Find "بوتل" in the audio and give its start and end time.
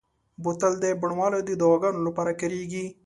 0.43-0.73